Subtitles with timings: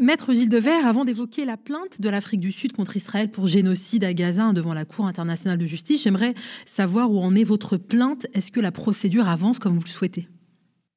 [0.00, 4.02] Maître Gilles Devers, avant d'évoquer la plainte de l'Afrique du Sud contre Israël pour génocide
[4.02, 6.34] à Gaza devant la Cour internationale de justice, j'aimerais
[6.66, 8.26] savoir où en est votre plainte.
[8.34, 10.28] Est-ce que la procédure avance comme vous le souhaitez?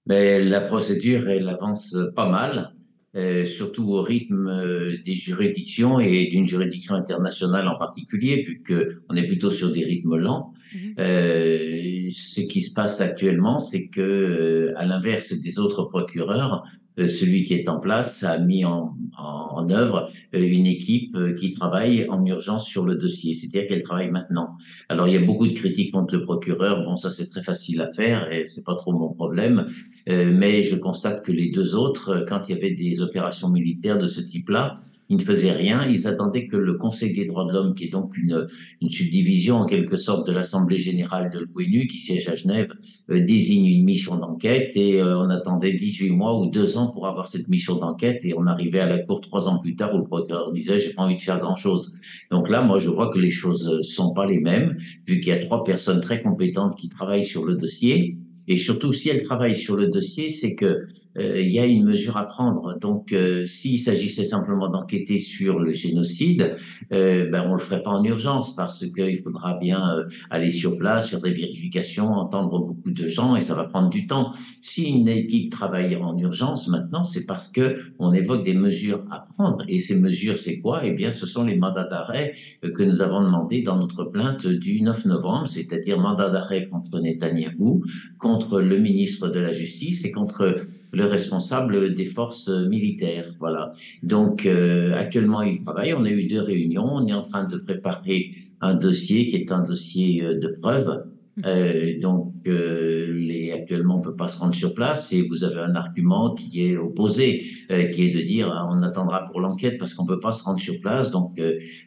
[0.08, 2.74] Mais La procédure, elle avance pas mal,
[3.16, 9.16] euh, surtout au rythme euh, des juridictions et d'une juridiction internationale en particulier, vu qu'on
[9.16, 10.54] est plutôt sur des rythmes lents.
[10.74, 10.96] Mhm.
[11.00, 16.64] Euh, ce qui se passe actuellement, c'est que, à l'inverse des autres procureurs,
[17.06, 21.52] celui qui est en place a mis en, en, œuvre euh, une équipe euh, qui
[21.52, 24.56] travaille en urgence sur le dossier, c'est-à-dire qu'elle travaille maintenant.
[24.90, 27.82] Alors il y a beaucoup de critiques contre le procureur, bon ça c'est très facile
[27.82, 29.68] à faire et c'est pas trop mon problème,
[30.08, 34.08] mais je constate que les deux autres, quand il y avait des opérations militaires de
[34.08, 37.76] ce type-là, ils ne faisaient rien, ils attendaient que le Conseil des droits de l'homme,
[37.76, 38.48] qui est donc une,
[38.82, 42.74] une subdivision en quelque sorte de l'Assemblée générale de l'ONU, qui siège à Genève,
[43.10, 47.08] euh, désigne une mission d'enquête et euh, on attendait 18 mois ou deux ans pour
[47.08, 50.00] avoir cette mission d'enquête et on arrivait à la cour trois ans plus tard où
[50.00, 51.96] le procureur disait j'ai pas envie de faire grand chose.
[52.32, 54.76] Donc là, moi, je vois que les choses sont pas les mêmes,
[55.08, 58.18] vu qu'il y a trois personnes très compétentes qui travaillent sur le dossier.
[58.48, 60.88] Et surtout, si elles travaillent sur le dossier, c'est que euh,
[61.20, 62.78] il y a une mesure à prendre.
[62.80, 66.56] Donc, euh, s'il s'agissait simplement d'enquêter sur le génocide,
[66.92, 70.78] euh, ben, on le ferait pas en urgence parce qu'il faudra bien euh, aller sur
[70.78, 74.32] place, faire des vérifications, entendre beaucoup de gens et ça va prendre du temps.
[74.60, 79.28] Si une équipe travaille en urgence maintenant, c'est parce que on évoque des mesures à
[79.38, 79.64] prendre.
[79.68, 80.82] Et ces mesures, c'est quoi?
[80.84, 84.82] Eh bien, ce sont les mandats d'arrêt que nous avons demandés dans notre plainte du
[84.82, 87.84] 9 novembre, c'est-à-dire mandat d'arrêt contre Netanyahou,
[88.18, 90.62] contre le ministre de la Justice et contre
[90.94, 93.34] le responsable des forces militaires.
[93.40, 93.74] Voilà.
[94.04, 95.94] Donc euh, actuellement, il travaille.
[95.94, 96.86] On a eu deux réunions.
[96.86, 101.04] On est en train de préparer un dossier qui est un dossier euh, de preuve.
[101.46, 105.60] Euh, donc euh, les, actuellement, on peut pas se rendre sur place et vous avez
[105.60, 109.94] un argument qui est opposé, qui est de dire ah, on attendra pour l'enquête parce
[109.94, 111.12] qu'on peut pas se rendre sur place.
[111.12, 111.40] Donc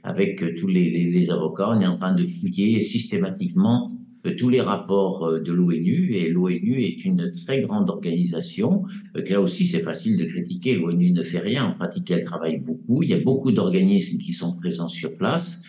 [0.05, 4.00] avec tous les, les, les avocats, on est en train de fouiller systématiquement euh,
[4.39, 6.14] tous les rapports euh, de l'ONU.
[6.14, 8.85] Et l'ONU est une très grande organisation
[9.17, 10.77] euh, que là aussi c'est facile de critiquer.
[10.77, 11.64] l'ONU ne fait rien.
[11.64, 13.03] En pratique elle travaille beaucoup.
[13.03, 15.64] Il y a beaucoup d'organismes qui sont présents sur place.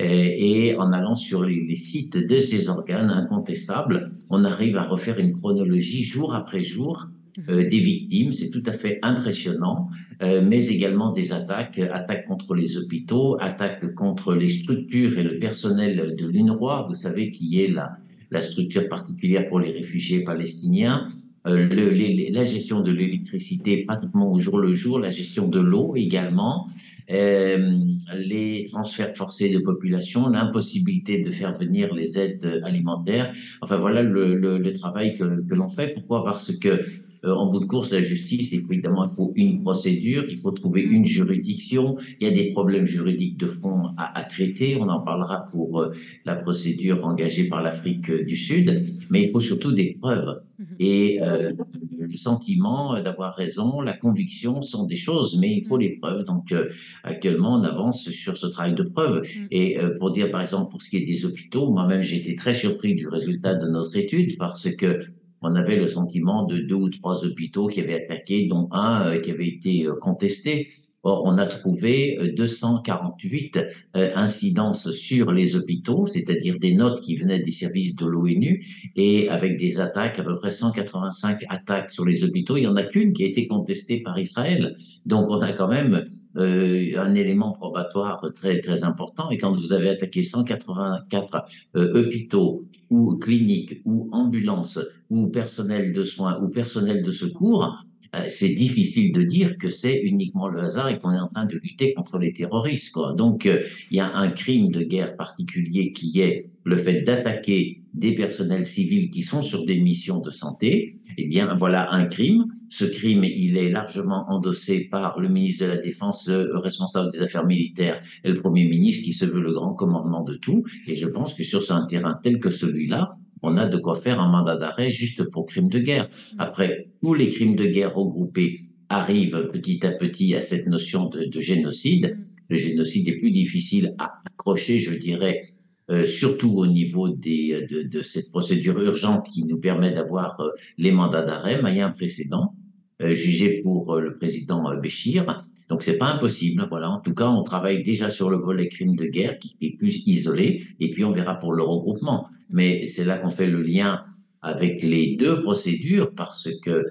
[0.00, 5.32] Et, en allant sur les, sites de ces organes incontestables on arrive à refaire une
[5.32, 7.08] chronologie jour après jour
[7.48, 9.88] euh, des victimes, c'est tout à fait impressionnant,
[10.22, 15.38] euh, mais également des attaques, attaques contre les hôpitaux, attaques contre les structures et le
[15.38, 17.88] personnel de l'UNRWA, vous savez, qui est la,
[18.30, 21.08] la structure particulière pour les réfugiés palestiniens,
[21.46, 25.94] euh, le, la gestion de l'électricité pratiquement au jour le jour, la gestion de l'eau
[25.96, 26.66] également,
[27.10, 27.78] euh,
[28.16, 33.32] les transferts forcés de population, l'impossibilité de faire venir les aides alimentaires.
[33.62, 35.94] Enfin voilà le, le, le travail que, que l'on fait.
[35.94, 36.24] Pourquoi?
[36.24, 36.80] Parce que
[37.24, 40.82] euh, en bout de course, la justice, évidemment, il faut une procédure, il faut trouver
[40.82, 41.96] une juridiction.
[42.20, 44.76] Il y a des problèmes juridiques de fond à, à traiter.
[44.80, 45.92] On en parlera pour euh,
[46.24, 48.82] la procédure engagée par l'Afrique du Sud.
[49.10, 50.40] Mais il faut surtout des preuves.
[50.58, 50.66] Mhm.
[50.80, 51.52] Et euh,
[51.98, 56.24] le sentiment d'avoir raison, la conviction sont des choses, mais il faut les preuves.
[56.24, 56.68] Donc euh,
[57.04, 59.22] actuellement, on avance sur ce travail de preuves.
[59.22, 59.46] Mhm.
[59.50, 62.34] Et euh, pour dire, par exemple, pour ce qui est des hôpitaux, moi-même, j'ai été
[62.34, 65.04] très surpris du résultat de notre étude parce que
[65.42, 69.20] on avait le sentiment de deux ou trois hôpitaux qui avaient attaqué, dont un euh,
[69.20, 70.68] qui avait été euh, contesté.
[71.04, 73.56] Or, on a trouvé 248
[73.96, 78.64] euh, incidences sur les hôpitaux, c'est-à-dire des notes qui venaient des services de l'ONU,
[78.96, 82.56] et avec des attaques, à peu près 185 attaques sur les hôpitaux.
[82.56, 84.74] Il y en a qu'une qui a été contestée par Israël.
[85.06, 86.04] Donc, on a quand même
[86.38, 89.30] un élément probatoire très très important.
[89.30, 91.44] Et quand vous avez attaqué 184
[91.76, 97.84] euh, hôpitaux ou cliniques ou ambulances ou personnel de soins ou personnel de secours,
[98.28, 101.56] c'est difficile de dire que c'est uniquement le hasard et qu'on est en train de
[101.56, 102.96] lutter contre les terroristes.
[103.16, 107.82] Donc, euh, il y a un crime de guerre particulier qui est le fait d'attaquer
[107.94, 110.96] des personnels civils qui sont sur des missions de santé.
[111.16, 112.46] Eh bien, voilà un crime.
[112.68, 117.22] Ce crime, il est largement endossé par le ministre de la Défense, le responsable des
[117.22, 120.64] affaires militaires et le Premier ministre qui se veut le grand commandement de tout.
[120.86, 123.16] Et je pense que sur un terrain tel que celui-là,
[123.48, 126.08] on a de quoi faire un mandat d'arrêt juste pour crimes de guerre.
[126.38, 131.40] Après, tous les crimes de guerre regroupés arrivent petit à petit à cette notion de,
[131.40, 132.18] génocide.
[132.48, 135.52] Le génocide est plus difficile à accrocher, je dirais,
[135.90, 140.92] euh, surtout au niveau des, de, cette procédure urgente qui nous permet d'avoir euh, les
[140.92, 141.60] mandats d'arrêt.
[141.62, 142.54] Mais il y a un précédent
[143.02, 145.44] euh, jugé pour le président Béchir.
[145.68, 146.66] Donc c'est pas impossible.
[146.68, 146.90] Voilà.
[146.90, 150.06] En tout cas, on travaille déjà sur le volet crimes de guerre qui est plus
[150.06, 154.04] isolé, et puis on verra pour le regroupement mais c'est là qu'on fait le lien
[154.42, 156.84] avec les deux procédures parce que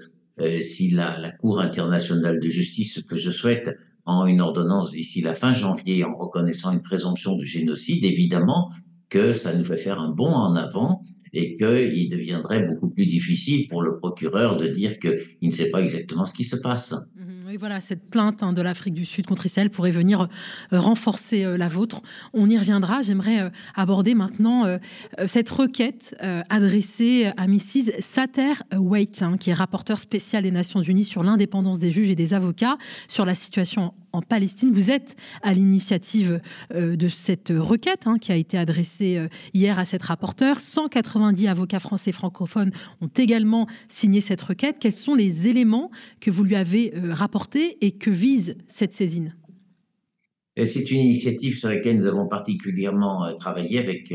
[0.60, 5.34] si la, Cour internationale de justice, ce que je souhaite, en une ordonnance d'ici la
[5.34, 8.70] fin janvier en reconnaissant une présomption de génocide, évidemment
[9.08, 11.02] que ça nous fait faire un bond en avant
[11.32, 15.82] et qu'il deviendrait beaucoup plus difficile pour le procureur de dire qu'il ne sait pas
[15.82, 16.94] exactement ce qui se passe.
[17.16, 17.27] Mhm.
[17.58, 20.28] Voilà, cette plainte hein, de l'Afrique du Sud contre Israël pourrait venir
[20.72, 22.02] euh, renforcer euh, la vôtre.
[22.32, 23.02] On y reviendra.
[23.02, 24.78] J'aimerais euh, aborder maintenant
[25.26, 26.16] cette requête
[26.48, 28.00] adressée à Mrs.
[28.00, 32.14] Sater Waite, hein, qui est rapporteur spécial des Nations Unies sur l'indépendance des juges et
[32.14, 32.78] des avocats,
[33.08, 34.70] sur la situation en Palestine.
[34.72, 36.40] Vous êtes à l'initiative
[36.74, 40.60] euh, de cette requête hein, qui a été adressée euh, hier à cette rapporteure.
[40.60, 44.76] 190 avocats français francophones ont également signé cette requête.
[44.80, 45.90] Quels sont les éléments
[46.20, 49.34] que vous lui avez euh, rapportés et que vise cette saisine?
[50.64, 54.12] C'est une initiative sur laquelle nous avons particulièrement travaillé avec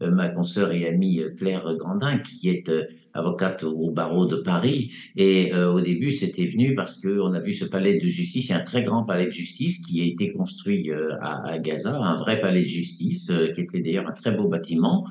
[0.00, 2.68] ma consoeur et amie Claire Grandin, qui est
[3.14, 4.92] avocate au barreau de Paris.
[5.16, 8.60] Et euh, au début, c'était venu parce qu'on a vu ce palais de justice, un
[8.60, 12.62] très grand palais de justice qui a été construit euh, à, Gaza, un vrai palais
[12.62, 15.04] de justice, euh, qui était d'ailleurs un très beau bâtiment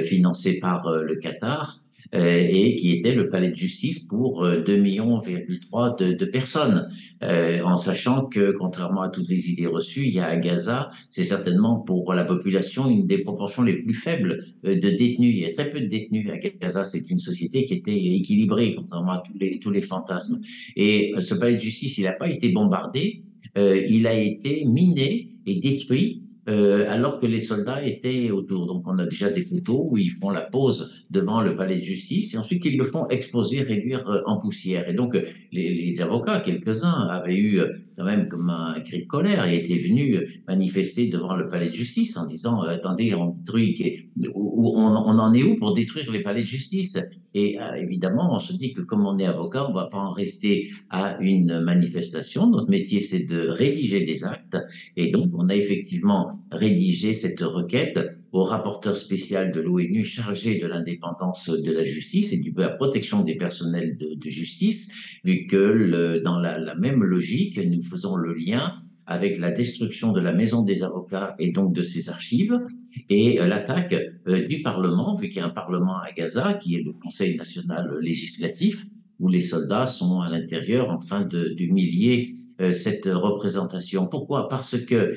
[0.00, 1.82] financé par le Qatar.
[2.14, 6.88] Euh, et qui était le palais de justice pour 2,3 euh, millions de, de personnes,
[7.22, 10.90] euh, en sachant que, contrairement à toutes les idées reçues, il y a à Gaza,
[11.08, 15.34] c'est certainement pour la population une des proportions les plus faibles de détenus.
[15.34, 16.84] Il y a très peu de détenus à Gaza.
[16.84, 20.40] C'est une société qui était équilibrée, contrairement à tous les, tous les fantasmes.
[20.76, 23.24] Et ce palais de justice, il n'a pas été bombardé,
[23.56, 28.66] il a été miné et détruit euh, alors que les soldats étaient autour.
[28.66, 31.82] Donc on a déjà des photos où ils font la pause devant le palais de
[31.82, 34.88] justice et ensuite ils le font exploser, réduire euh, en poussière.
[34.88, 39.06] Et donc les, les avocats, quelques-uns, avaient eu euh, quand même comme un cri de
[39.06, 44.10] colère et étaient venus manifester devant le palais de justice en disant attendez, on détruit,
[44.34, 46.98] on, on en est où pour détruire les palais de justice?
[47.38, 49.98] Et euh, évidemment, on se dit que comme on est avocat, on ne va pas
[49.98, 52.46] en rester à une manifestation.
[52.46, 54.56] Notre métier, c'est de rédiger des actes.
[54.96, 57.98] Et donc, on a effectivement rédigé cette requête
[58.36, 63.22] au rapporteur spécial de l'ONU chargé de l'indépendance de la justice et de la protection
[63.22, 64.92] des personnels de, justice,
[65.24, 68.74] vu que dans la, même logique, nous faisons le lien
[69.06, 72.60] avec la destruction de la maison des avocats et donc de ses archives,
[73.08, 73.94] et euh, l'attaque
[74.26, 77.36] euh, du Parlement, vu qu'il y a un Parlement à Gaza, qui est le Conseil
[77.36, 78.84] national législatif,
[79.18, 82.34] où les soldats sont à l'intérieur en train d'humilier
[82.72, 84.06] cette représentation.
[84.06, 84.48] Pourquoi?
[84.48, 85.14] Parce que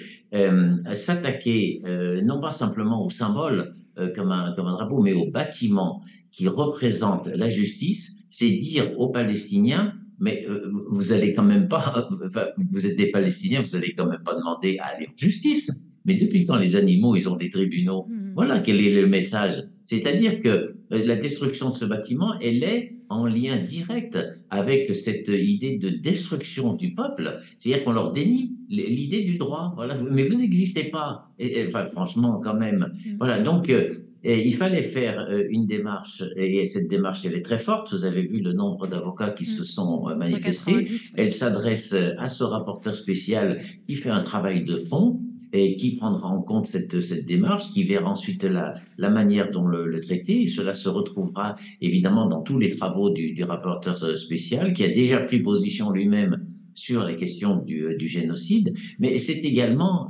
[0.94, 1.82] s'attaquer
[2.24, 3.76] non pas simplement au symbole
[4.16, 6.02] comme, un, comme un drapeau, mais au bâtiment
[6.32, 10.46] qui représente la justice, c'est dire aux Palestiniens mais
[10.90, 12.10] vous allez quand même pas,
[12.72, 15.72] vous êtes des Palestiniens, vous allez quand même pas demander à aller en justice.
[16.06, 18.06] Mais depuis quand les animaux, ils ont des tribunaux?
[18.10, 18.34] Hmm.
[18.36, 19.64] Voilà quel est le message?
[19.84, 24.18] C'est-à-dire que euh, la destruction de ce bâtiment, elle est en lien direct
[24.50, 27.40] avec cette idée de destruction du peuple.
[27.58, 29.74] C'est-à-dire qu'on leur dénie l'idée du droit.
[29.76, 30.00] Voilà.
[30.00, 31.32] Mais vous n'existez pas.
[31.40, 32.94] Et, enfin, franchement, quand même.
[33.06, 33.18] Hmm.
[33.18, 33.40] Voilà.
[33.40, 37.92] Donc, euh, il fallait faire euh, une démarche, et cette démarche, elle est très forte.
[37.92, 39.58] Vous avez vu le nombre d'avocats qui hmm.
[39.58, 40.86] se sont manifestés.
[41.16, 45.20] Elle s'adresse à ce rapporteur spécial qui fait un travail de fond
[45.54, 49.66] et qui prendra en compte cette, cette démarche, qui verra ensuite la, la manière dont
[49.66, 50.42] le, le, traiter.
[50.44, 54.90] Et cela se retrouvera évidemment dans tous les travaux du, du rapporteur spécial, qui a
[54.90, 56.46] déjà pris position lui-même
[56.80, 60.08] sur la question du, du génocide, mais c'est également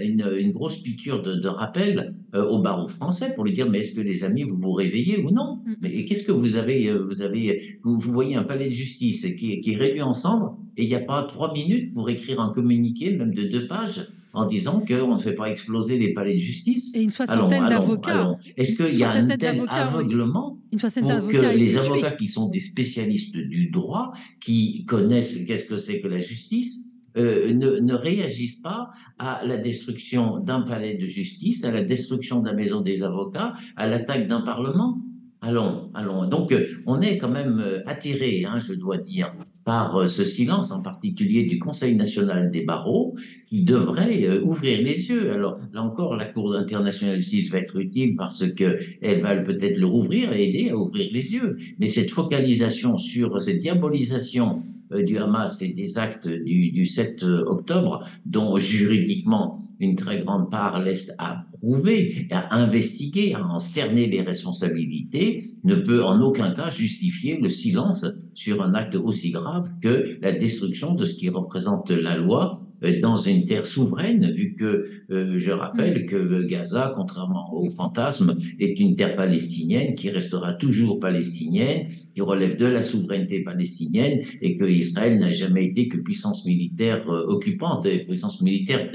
[0.00, 3.78] une, une, grosse piqûre de, de rappel euh, au barreau français pour lui dire mais
[3.78, 5.60] est-ce que les amis vous vous réveillez ou non?
[5.66, 5.74] Mm.
[5.80, 9.26] Mais qu'est-ce que vous avez euh, Vous avez vous, vous, voyez un palais de justice
[9.36, 12.40] qui, qui est réduit en cendres et il n'y a pas trois minutes pour écrire
[12.40, 16.34] un communiqué même de deux pages en disant qu'on ne fait pas exploser les palais
[16.34, 16.94] de justice.
[16.96, 18.38] Et une soixantaine d'avocats.
[18.56, 23.36] Est-ce qu'il y a un tel aveuglement pour que les avocats qui sont des spécialistes
[23.36, 28.88] du droit, qui connaissent qu'est-ce que c'est que la justice, euh, ne, ne, réagissent pas
[29.18, 33.52] à la destruction d'un palais de justice, à la destruction de la maison des avocats,
[33.76, 34.98] à l'attaque d'un parlement?
[35.42, 36.26] Allons, allons.
[36.26, 39.34] Donc, euh, on est quand même euh, attiré, hein, je dois dire,
[39.64, 43.14] par euh, ce silence, en particulier du Conseil national des barreaux,
[43.46, 45.30] qui devrait ouvrir les yeux.
[45.30, 49.78] Alors, là encore, la Cour internationale de justice va être utile parce qu'elle va peut-être
[49.78, 51.56] le rouvrir et aider à ouvrir les yeux.
[51.78, 58.06] Mais cette focalisation sur cette diabolisation du Hamas et des actes du, du 7 octobre,
[58.26, 64.22] dont juridiquement une très grande part laisse à prouver, à investiguer, à en cerner les
[64.22, 70.18] responsabilités, ne peut en aucun cas justifier le silence sur un acte aussi grave que
[70.22, 74.88] la destruction de ce qui représente la loi euh, dans une terre souveraine, vu que
[75.10, 80.98] euh, je rappelle que Gaza, contrairement au fantasme, est une terre palestinienne qui restera toujours
[80.98, 86.46] palestinienne, qui relève de la souveraineté palestinienne et que Israël n'a jamais été que puissance
[86.46, 88.90] militaire occupante, puissance militaire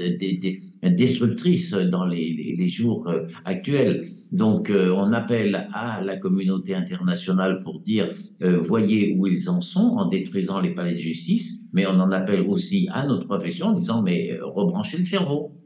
[0.82, 3.10] destructrice dans les, jours
[3.44, 4.02] actuels.
[4.32, 8.10] Donc, euh, on appelle à la communauté internationale pour dire
[8.42, 12.10] euh, voyez où ils en sont en détruisant les palais de justice, mais on en
[12.12, 15.57] appelle aussi à notre profession en disant mais euh, rebranchez le cerveau.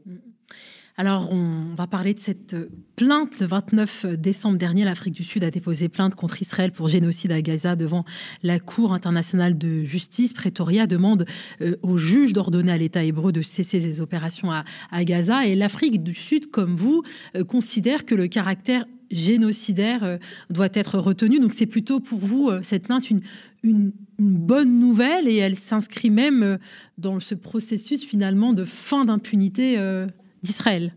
[0.95, 2.55] Alors, on va parler de cette
[2.95, 3.39] plainte.
[3.39, 7.41] Le 29 décembre dernier, l'Afrique du Sud a déposé plainte contre Israël pour génocide à
[7.41, 8.05] Gaza devant
[8.43, 10.33] la Cour internationale de justice.
[10.33, 11.25] Pretoria demande
[11.61, 15.47] euh, aux juges d'ordonner à l'État hébreu de cesser ses opérations à, Gaza.
[15.47, 17.01] Et l'Afrique du Sud, comme vous,
[17.35, 20.17] euh, considère que le caractère génocidaire euh,
[20.51, 21.39] doit être retenu.
[21.39, 23.21] Donc c'est plutôt pour vous, cette plainte, une,
[23.63, 26.59] une, bonne nouvelle et elle s'inscrit même
[26.99, 29.75] dans ce processus finalement de fin d'impunité
[30.43, 30.93] d'Israël.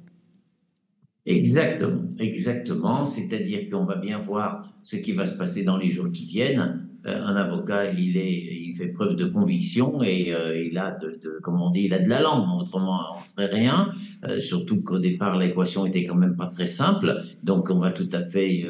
[1.26, 3.04] Exactement, exactement.
[3.04, 6.86] C'est-à-dire qu'on va bien voir ce qui va se passer dans les jours qui viennent.
[7.04, 11.18] Euh, un avocat, il, est, il fait preuve de conviction et euh, il a de,
[11.46, 12.60] on dit, il a de la langue.
[12.60, 13.90] Autrement, on ferait rien.
[14.24, 17.16] Euh, surtout qu'au départ, l'équation était quand même pas très simple.
[17.42, 18.64] Donc, on va tout à fait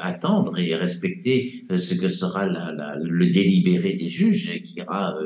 [0.00, 5.16] attendre et respecter ce que sera le délibéré des juges qui, ira,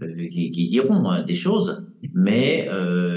[0.00, 1.86] qui diront hein, des choses.
[2.12, 2.68] Mais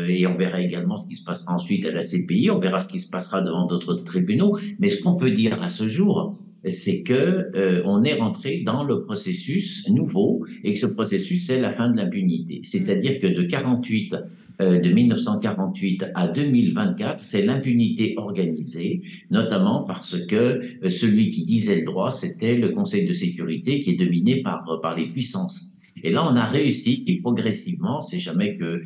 [0.10, 2.50] et on verra également ce qui se passera ensuite à la CPI.
[2.52, 4.58] On verra ce qui se passera devant d'autres tribunaux.
[4.80, 6.38] Mais ce qu'on peut dire à ce jour,
[6.70, 11.60] c'est que euh, on est rentré dans le processus nouveau et que ce processus c'est
[11.60, 12.62] la fin de l'impunité.
[12.64, 14.16] C'est-à-dire que de 48
[14.60, 20.36] euh, de 1948 à 2024, c'est l'impunité organisée, notamment parce que
[20.84, 24.64] euh, celui qui disait le droit, c'était le Conseil de sécurité qui est dominé par,
[24.82, 25.74] par les puissances.
[26.04, 28.82] Et là, on a réussi, et progressivement, c'est jamais que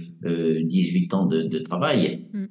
[0.63, 2.46] 18 ans de, travail, mm.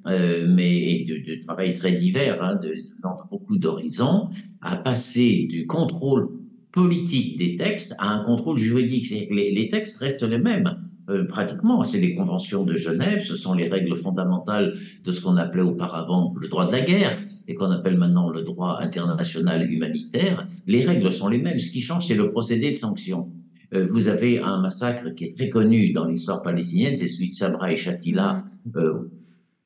[0.53, 4.27] mais de, travail très divers, hein, de, dans beaucoup d'horizons,
[4.61, 6.29] à passer du contrôle
[6.71, 9.09] politique des textes à un contrôle juridique.
[9.09, 10.77] Les, les textes restent les mêmes.
[11.09, 15.35] Euh, pratiquement, c'est les conventions de Genève, ce sont les règles fondamentales de ce qu'on
[15.37, 20.47] appelait auparavant le droit de la guerre et qu'on appelle maintenant le droit international humanitaire.
[20.67, 21.57] Les règles sont les mêmes.
[21.57, 23.29] Ce qui change, c'est le procédé de sanction.
[23.73, 27.35] Euh, vous avez un massacre qui est très connu dans l'histoire palestinienne, c'est celui de
[27.35, 29.09] Sabra et Shatila euh,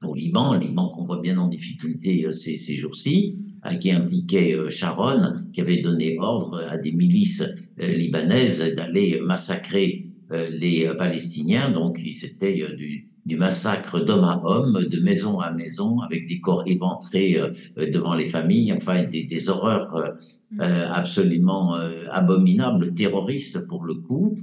[0.03, 3.37] au Liban, Liban qu'on voit bien en difficulté ces, ces jours-ci.
[3.79, 7.43] Qui impliquait euh, Sharon, qui avait donné ordre à des milices
[7.81, 11.71] euh, libanaises d'aller massacrer euh, les Palestiniens.
[11.71, 16.63] Donc, c'était du, du massacre d'homme à homme, de maison à maison, avec des corps
[16.67, 17.39] éventrés
[17.75, 20.13] devant les familles, enfin des, des horreurs
[20.51, 20.61] mm.
[20.61, 21.75] absolument
[22.11, 24.37] abominables, terroristes pour le coup,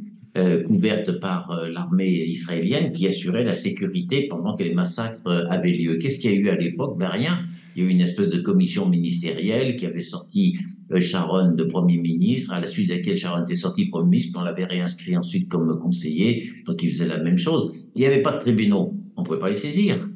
[0.67, 5.99] couvertes par l'armée israélienne qui assurait la sécurité pendant que les massacres avaient lieu.
[5.99, 6.99] Qu'est-ce qu'il y a eu à l'époque?
[6.99, 7.39] Ben rien.
[7.75, 11.65] Il y a eu une espèce de commission ministérielle qui avait sorti euh, Sharon de
[11.65, 14.65] Premier ministre, à la suite de laquelle Sharon était sortie Premier ministre, puis on l'avait
[14.65, 17.87] réinscrit ensuite comme conseiller, donc il faisait la même chose.
[17.95, 20.09] Il n'y avait pas de tribunaux, on ne pouvait pas les saisir.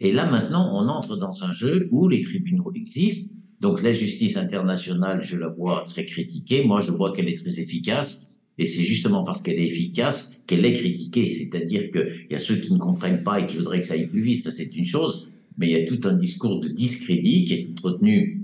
[0.00, 4.36] Et là maintenant, on entre dans un jeu où les tribunaux existent, donc la justice
[4.36, 8.82] internationale, je la vois très critiquée, moi je vois qu'elle est très efficace, et c'est
[8.82, 11.28] justement parce qu'elle est efficace qu'elle est critiquée.
[11.28, 14.06] C'est-à-dire qu'il y a ceux qui ne comprennent pas et qui voudraient que ça aille
[14.06, 17.44] plus vite, ça c'est une chose mais il y a tout un discours de discrédit
[17.44, 18.42] qui est entretenu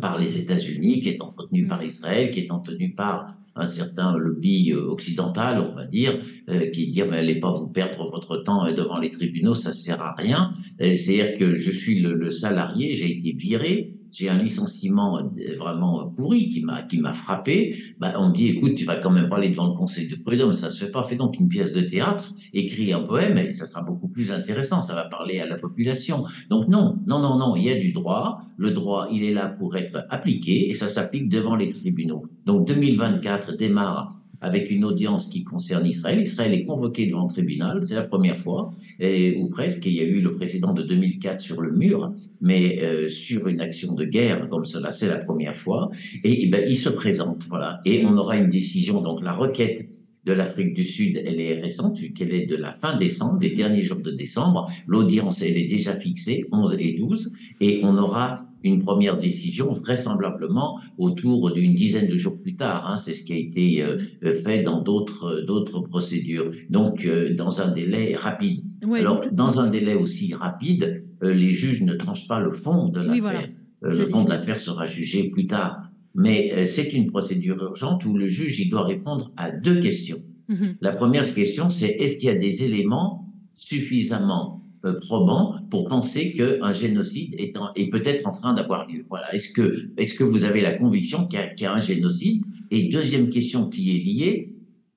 [0.00, 1.86] par les États-Unis, qui est entretenu par mm.
[1.86, 6.18] Israël, qui est entretenu par un certain lobby euh, occidental, on va dire,
[6.50, 10.02] euh, qui dit mais allez pas vous perdre votre temps devant les tribunaux, ça sert
[10.02, 10.52] à rien.
[10.78, 16.48] C'est-à-dire que je suis le salarié, j'ai été viré, j'ai un licenciement euh, vraiment pourri
[16.48, 19.36] qui m'a qui m'a frappé, bah, on me dit écoute, tu vas quand même pas
[19.36, 21.04] aller devant le conseil de prud'homme, ça se fait pas.
[21.04, 24.80] Fais donc une pièce de théâtre, écris un poème et ça sera beaucoup plus intéressant,
[24.80, 26.24] ça va parler à la population.
[26.48, 28.40] Donc non, non, non, non, il y a du droit.
[28.56, 32.22] Le droit, il est là pour être appliqué et ça s'applique devant les tribunaux.
[32.46, 36.20] Donc 2024 démarre avec une audience qui concerne Israël.
[36.20, 39.86] Israël est convoqué devant le tribunal, c'est la première fois, et, ou presque.
[39.86, 43.60] Il y a eu le précédent de 2004 sur le mur, mais euh, sur une
[43.60, 45.90] action de guerre comme cela, c'est la première fois.
[46.24, 47.80] Et, et ben, il se présente, voilà.
[47.84, 49.00] Et on aura une décision.
[49.00, 49.88] Donc la requête
[50.26, 53.54] de l'Afrique du Sud, elle est récente, vu qu'elle est de la fin décembre, des
[53.54, 54.68] derniers jours de décembre.
[54.86, 60.78] L'audience, elle est déjà fixée, 11 et 12, et on aura une première décision, vraisemblablement
[60.98, 62.88] autour d'une dizaine de jours plus tard.
[62.88, 63.98] Hein, c'est ce qui a été euh,
[64.44, 66.50] fait dans d'autres d'autres procédures.
[66.70, 68.64] Donc, euh, dans un délai rapide.
[68.94, 73.00] Alors, dans un délai aussi rapide, euh, les juges ne tranchent pas le fond de
[73.00, 73.48] l'affaire.
[73.82, 75.90] le fond de l'affaire sera jugé plus tard.
[76.14, 80.22] Mais c'est une procédure urgente où le juge il doit répondre à deux questions.
[80.48, 80.76] Mm-hmm.
[80.80, 86.32] La première question, c'est est-ce qu'il y a des éléments suffisamment euh, probant pour penser
[86.32, 89.04] qu'un génocide est, est peut-être en train d'avoir lieu.
[89.08, 89.32] Voilà.
[89.34, 92.44] Est-ce que, est que vous avez la conviction qu'il y, a un génocide?
[92.70, 94.56] Et deuxième question qui est liée,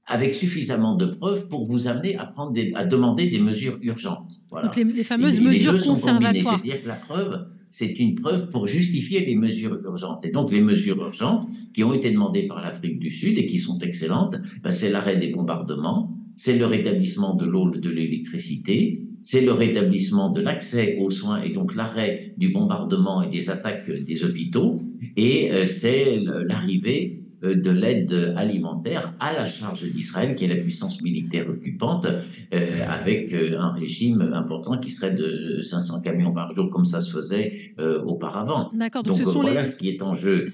[0.10, 4.34] avec suffisamment de preuves pour vous amener à, prendre à demander des mesures urgentes.
[4.50, 4.68] Voilà.
[4.68, 6.60] Donc les, fameuses mesures conservatoires.
[6.64, 10.26] C'est-à-dire que la preuve, c'est une preuve pour justifier les mesures urgentes.
[10.26, 13.60] Et donc les mesures urgentes qui ont été demandées par l'Afrique du Sud et qui
[13.60, 19.42] sont excellentes, ben, c'est l'arrêt des bombardements, c'est le rétablissement de l'eau, de l'électricité, c'est
[19.42, 24.24] le rétablissement de l'accès aux soins et donc l'arrêt du bombardement et des attaques des
[24.24, 24.78] hôpitaux,
[25.18, 26.18] et euh, c'est
[26.48, 32.06] l'arrivée euh, de l'aide alimentaire à la charge d'Israël, qui est la puissance militaire occupante,
[32.06, 37.12] euh, avec un régime important qui serait de 500 camions par jour, comme ça se
[37.12, 37.74] faisait
[38.06, 38.70] auparavant.
[38.74, 40.46] D'accord, donc, ce sont voilà ce qui est en jeu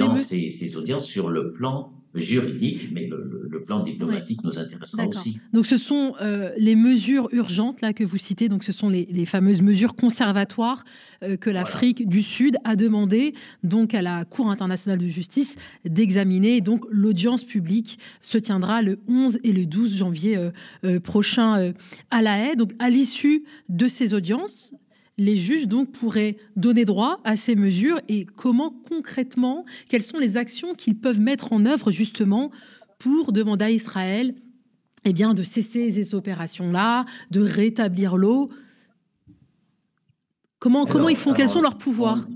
[0.00, 5.40] dans ces, ces audiences sur le plan juridique, mais le, plan diplomatique nous intéressera aussi.
[5.52, 9.26] Donc ce sont euh, les mesures urgentes là que vous citez, donc ce sont les,
[9.26, 10.84] fameuses mesures conservatoires
[11.22, 13.34] euh, que l'Afrique du Sud a demandé
[13.64, 16.60] donc à la Cour internationale de justice d'examiner.
[16.60, 20.50] Donc l'audience publique se tiendra le 11 et le 12 janvier
[20.84, 21.72] euh, prochain
[22.10, 22.56] à La Haye.
[22.56, 24.72] Donc à l'issue de ces audiences,
[25.18, 30.36] les juges donc pourraient donner droit à ces mesures et comment concrètement, quelles sont les
[30.36, 32.50] actions qu'ils peuvent mettre en œuvre justement
[32.98, 34.34] pour demander à Israël
[35.04, 38.50] eh bien, de cesser ces opérations-là, de rétablir l'eau.
[40.58, 41.32] Comment, comment ils font?
[41.32, 42.26] Quels sont leurs pouvoirs?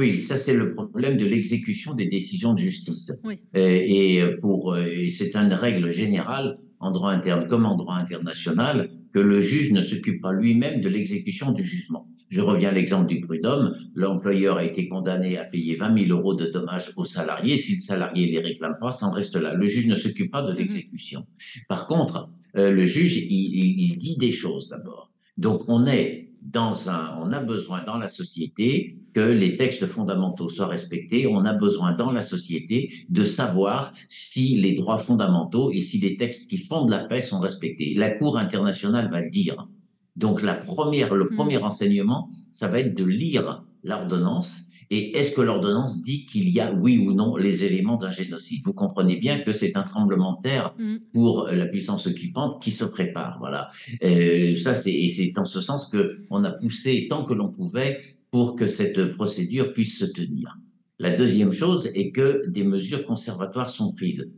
[0.00, 3.12] Oui, ça c'est le problème de l'exécution des décisions de justice.
[3.52, 9.18] Et, pour, et c'est une règle générale en droit interne comme en droit international, que
[9.18, 12.08] le juge ne s'occupe pas lui-même de l'exécution du jugement.
[12.30, 13.74] Je reviens à l'exemple du prud'homme.
[13.94, 17.58] L'employeur a été condamné à payer 20 000 euros de dommages aux salariés.
[17.58, 19.52] Si le salarié ne les réclame pas, ça en reste là.
[19.52, 21.26] Le juge ne s'occupe pas de l'exécution.
[21.68, 25.12] Par contre, euh, le juge, il, il dit des choses d'abord.
[25.36, 30.48] Donc, on est dans un, on a besoin dans la société que les textes fondamentaux
[30.48, 31.26] soient respectés.
[31.26, 36.16] On a besoin dans la société de savoir si les droits fondamentaux et si les
[36.16, 37.94] textes qui fondent la paix sont respectés.
[37.94, 39.68] La Cour internationale va le dire.
[40.16, 41.36] Donc la première, le mmh.
[41.36, 46.58] premier enseignement, ça va être de lire l'ordonnance et est-ce que l'ordonnance dit qu'il y
[46.58, 48.62] a, oui ou non, les éléments d'un génocide?
[48.64, 50.96] Vous comprenez bien que c'est un tremblement de terre mm.
[51.12, 53.38] pour la puissance occupante qui se prépare.
[53.38, 53.70] Voilà.
[54.02, 58.00] Euh, ça, c'est, c'est en ce sens que on a poussé tant que l'on pouvait
[58.32, 60.56] pour que cette procédure puisse se tenir.
[60.98, 64.32] La deuxième chose est que des mesures conservatoires sont prises.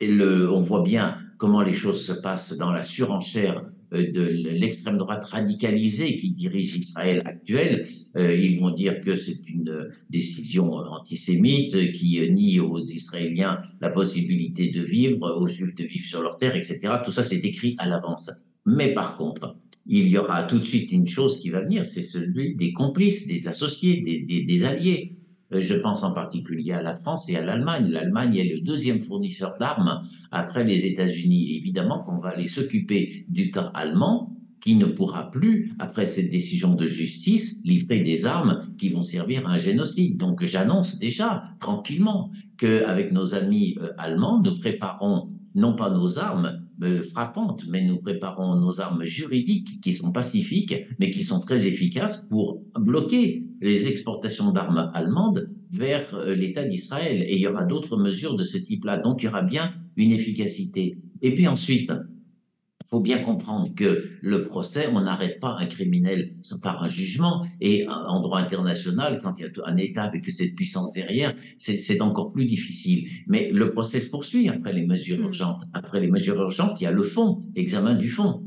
[0.00, 4.98] Et le, on voit bien comment les choses se passent dans la surenchère de l'extrême
[4.98, 7.86] droite radicalisée qui dirige Israël actuel.
[8.16, 14.70] Euh, ils vont dire que c'est une décision antisémite qui nie aux Israéliens la possibilité
[14.70, 16.78] de vivre, aux Juifs de vivre sur leur terre, etc.
[17.04, 18.30] Tout ça, c'est écrit à l'avance.
[18.64, 22.02] Mais par contre, il y aura tout de suite une chose qui va venir, c'est
[22.02, 25.16] celui des complices, des associés, des alliés.
[25.52, 27.88] Euh, je pense en particulier à la France et à l'Allemagne.
[27.88, 31.56] L'Allemagne est le deuxième fournisseur d'armes après les États-Unis.
[31.56, 36.74] Évidemment qu'on va aller s'occuper du cas allemand qui ne pourra plus, après cette décision
[36.74, 40.16] de justice, livrer des armes qui vont servir à un génocide.
[40.16, 46.60] Donc j'annonce déjà tranquillement qu'avec nos amis euh, allemands, nous préparons non pas nos armes
[46.82, 51.68] euh, frappantes, mais nous préparons nos armes juridiques qui sont pacifiques, mais qui sont très
[51.68, 57.22] efficaces pour bloquer les exportations d'armes allemandes vers euh, l'État d'Israël.
[57.22, 58.98] Et il y aura d'autres mesures de ce type-là.
[58.98, 60.98] Donc il y aura bien une efficacité.
[61.22, 66.36] Et puis ensuite, il faut bien comprendre que le procès, on n'arrête pas un criminel
[66.62, 67.44] par un jugement.
[67.60, 72.00] Et en droit international, quand il y a un État avec cette puissance derrière, c'est
[72.00, 73.08] encore plus difficile.
[73.26, 75.24] Mais le procès se poursuit après les mesures mm.
[75.24, 75.62] urgentes.
[75.72, 78.44] Après les mesures urgentes, il y a le fond, l'examen du fond.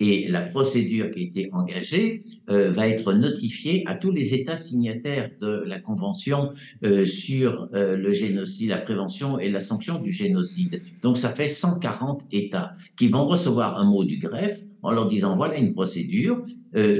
[0.00, 4.56] Et la procédure qui a été engagée euh, va être notifiée à tous les États
[4.56, 10.10] signataires de la Convention euh, sur euh, le génocide, la prévention et la sanction du
[10.10, 10.80] génocide.
[11.02, 15.36] Donc ça fait 140 États qui vont recevoir un mot du greffe en leur disant
[15.36, 16.44] voilà une procédure.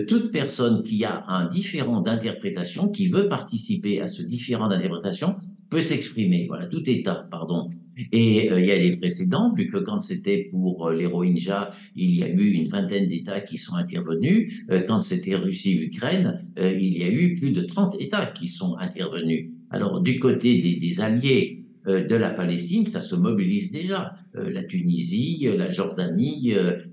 [0.09, 5.37] toute personne qui a un différent d'interprétation, qui veut participer à ce différent d'interprétation,
[5.71, 6.47] peut s'exprimer.
[6.49, 7.71] Voilà, tout État, pardon,
[8.13, 11.71] et euh, il y a des précédents, vu que quand c'était pour euh, les Rohingyas,
[11.97, 14.65] il y a eu une vingtaine d'États qui sont intervenus.
[14.71, 19.51] Euh, quand c'était Russie-Ukraine, il y a eu plus de 30 États qui sont intervenus.
[19.71, 24.15] Alors, du côté des, alliés de la Palestine, ça se mobilise déjà.
[24.35, 26.53] la Tunisie, la Jordanie,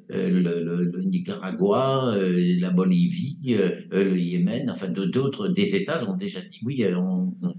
[0.10, 3.38] le, Nicaragua, la Bolivie,
[3.92, 6.84] le Yémen, enfin d'autres, des États ont déjà dit oui,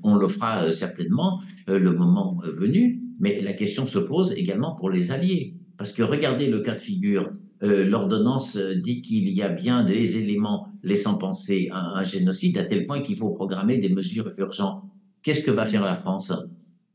[0.03, 3.08] on le fera certainement le moment venu.
[3.19, 5.55] Mais la question se pose également pour les alliés.
[5.77, 10.69] Parce que regardez le cas de figure l'ordonnance dit qu'il y a bien des éléments
[10.85, 14.85] laissant penser à un génocide à tel point qu'il faut programmer des mesures urgentes.
[15.23, 16.33] Qu'est-ce que va faire la France?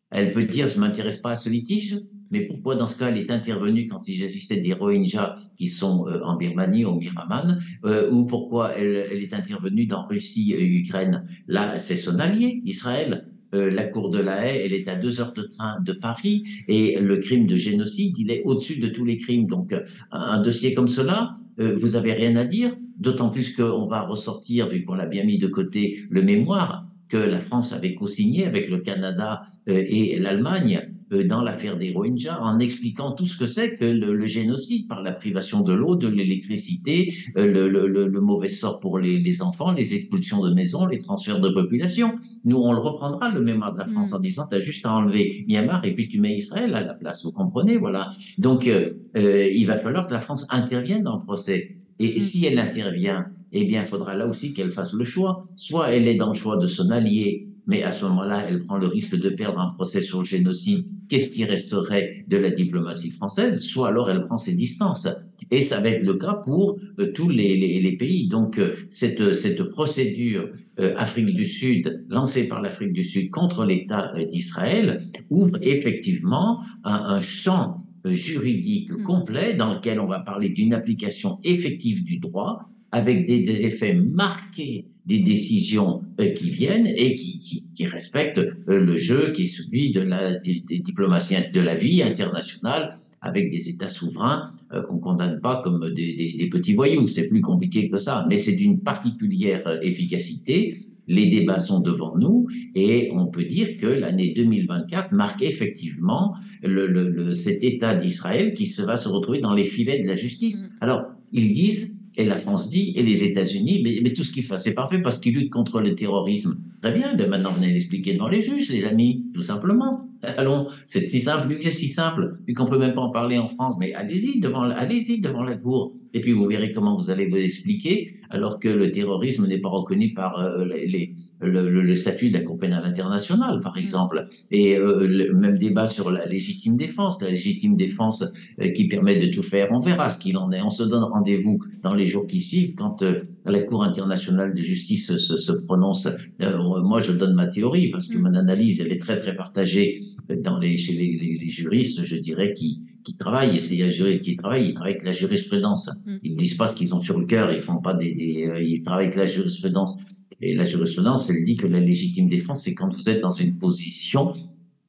[0.09, 1.99] Elle peut dire je ne m'intéresse pas à ce litige,
[2.31, 6.07] mais pourquoi dans ce cas elle est intervenue quand il s'agissait des Rohingyas qui sont
[6.07, 11.25] euh, en Birmanie, au Miraman, euh, ou pourquoi elle, est intervenue dans Russie et Ukraine?
[11.47, 13.32] Là, c'est son allié, Israël.
[13.53, 16.43] Euh, la cour de la haie, elle est à deux heures de train de Paris,
[16.67, 19.47] et le crime de génocide, il est au-dessus de tous les crimes.
[19.47, 19.73] Donc,
[20.11, 24.83] un, dossier comme cela, vous n'avez rien à dire, d'autant plus qu'on va ressortir, vu
[24.83, 28.79] qu'on l'a bien mis de côté, le mémoire que la France avait co-signé avec le
[28.79, 33.85] Canada et l'Allemagne euh, dans l'affaire des Rohingyas en expliquant tout ce que c'est que
[33.85, 39.41] le, génocide par la privation de l'eau, de l'électricité, euh, le, mauvais sort pour les,
[39.41, 42.13] enfants, les expulsions de maisons, les transferts de population.
[42.45, 44.15] Nous, on le reprendra, le mémoire de la France, mm.
[44.15, 46.93] en disant, tu as juste à enlever Myanmar et puis tu mets Israël à la
[46.93, 48.09] place, vous comprenez, voilà.
[48.37, 51.77] Donc, euh, il va falloir que la France intervienne dans le procès.
[51.99, 52.19] Et mm.
[52.19, 55.47] si elle intervient, eh bien, il faudra là aussi qu'elle fasse le choix.
[55.55, 58.77] Soit elle est dans le choix de son allié mais à ce moment-là, elle prend
[58.77, 60.85] le risque de perdre un procès sur le génocide.
[61.09, 63.61] Qu'est-ce qui resterait de la diplomatie française?
[63.61, 65.07] Soit alors elle prend ses distances.
[65.51, 68.27] Et ça va être le cas pour euh, tous les, pays.
[68.27, 70.49] Donc euh, cette, cette procédure
[70.79, 74.99] euh, Afrique du Sud, lancée par l'Afrique du Sud contre l'État d'Israël,
[75.29, 79.03] ouvre effectivement un, un champ juridique mm.
[79.03, 83.93] complet dans lequel on va parler d'une application effective du droit avec des, des effets
[83.93, 89.47] marqués des décisions euh, qui viennent et qui, qui, respectent euh, le jeu qui est
[89.47, 94.99] celui de la des, diplomatie de la vie internationale avec des États souverains euh, qu'on
[94.99, 97.07] condamne pas comme des, des, petits voyous.
[97.07, 100.85] C'est plus compliqué que ça, mais c'est d'une particulière efficacité.
[101.07, 106.87] Les débats sont devant nous et on peut dire que l'année 2024 marque effectivement le,
[106.87, 110.69] le, cet État d'Israël qui se va se retrouver dans les filets de la justice.
[110.69, 110.77] Mm.
[110.79, 111.01] Alors,
[111.33, 114.73] ils disent et la France dit, et les États-Unis, mais, tout ce qu'ils font, c'est
[114.73, 116.57] parfait parce qu'ils luttent contre le terrorisme.
[116.81, 120.07] Très bien, ben maintenant venez l'expliquer devant les juges, les amis, tout simplement.
[120.37, 123.47] Allons, c'est si simple, c'est si simple, vu qu'on peut même pas en parler en
[123.47, 127.27] France, mais allez-y devant, allez-y devant la cour, et puis vous verrez comment vous allez
[127.27, 132.37] vous expliquer, alors que le terrorisme n'est pas reconnu par euh, les, le, statut de
[132.37, 134.23] la Cour pénale internationale, par exemple.
[134.51, 138.23] Et euh, le même débat sur la légitime défense, la légitime défense
[138.61, 139.69] euh, qui permet de tout faire.
[139.71, 140.61] On verra ce qu'il en est.
[140.61, 143.03] On se donne rendez-vous dans les jours qui suivent quand
[143.45, 146.07] la Cour internationale de justice se, se prononce.
[146.39, 148.21] moi, je donne ma théorie parce que mm.
[148.21, 150.01] mon analyse, elle est très très partagée
[150.39, 154.23] dans les, chez les, les juristes, je dirais, qui qui travaillent, et c'est les juristes
[154.23, 155.89] qui travaillent, ils travaillent avec la jurisprudence.
[156.05, 156.15] Mm.
[156.23, 158.47] Ils ne disent pas ce qu'ils ont sur le cœur, ils font pas des, des
[158.47, 160.01] euh, ils travaillent avec la jurisprudence.
[160.41, 163.57] Et la jurisprudence, elle dit que la légitime défense, c'est quand vous êtes dans une
[163.57, 164.33] position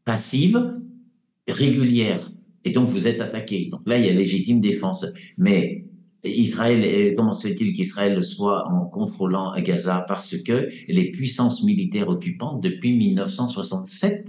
[0.04, 0.74] passive,
[1.48, 2.30] régulière,
[2.64, 3.68] et donc vous êtes attaqué.
[3.70, 5.06] Donc là, il y a légitime défense.
[5.36, 5.83] Mais
[6.24, 10.04] Israël, comment se fait-il qu'Israël soit en contrôlant Gaza?
[10.08, 14.28] Parce que les puissances militaires occupantes, depuis 1967,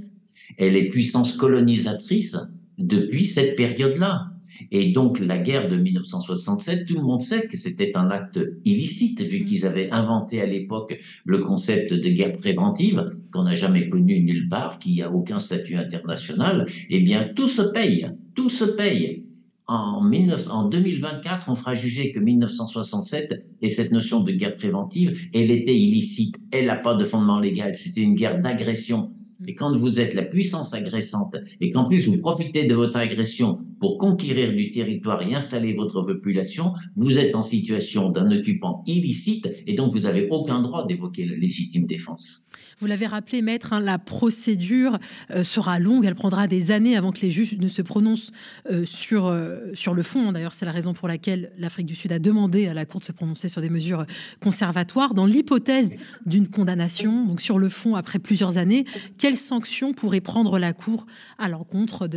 [0.57, 2.37] et les puissances colonisatrices,
[2.77, 4.31] depuis cette période-là.
[4.71, 9.21] Et donc la guerre de 1967, tout le monde sait que c'était un acte illicite,
[9.21, 9.45] vu mm.
[9.45, 14.47] qu'ils avaient inventé à l'époque le concept de guerre préventive, qu'on n'a jamais connu nulle
[14.47, 16.65] part, qui a aucun statut international.
[16.89, 19.25] Eh bien, tout se paye, tout se paye.
[19.67, 20.11] En,
[20.49, 25.75] en 2024, on fera juger que 1967 et cette notion de guerre préventive, elle était
[25.75, 29.11] illicite, elle n'a pas de fondement légal, c'était une guerre d'agression.
[29.47, 33.57] Et quand vous êtes la puissance agressante et qu'en plus vous profitez de votre agression
[33.79, 39.49] pour conquérir du territoire et installer votre population, vous êtes en situation d'un occupant illicite
[39.67, 42.44] et donc vous n'avez aucun droit d'évoquer la légitime défense.
[42.79, 44.99] Vous l'avez rappelé, maître, hein, la procédure
[45.31, 48.31] euh, sera longue, elle prendra des années avant que les juges ne se prononcent
[48.69, 50.33] euh, sur, euh, sur le fond.
[50.33, 53.05] D'ailleurs, c'est la raison pour laquelle l'Afrique du Sud a demandé à la Cour de
[53.05, 54.05] se prononcer sur des mesures
[54.41, 55.13] conservatoires.
[55.13, 55.91] Dans l'hypothèse
[56.25, 58.83] d'une condamnation, donc sur le fond, après plusieurs années,
[59.17, 61.05] quelles sanctions pourrait prendre la Cour
[61.37, 62.09] à l'encontre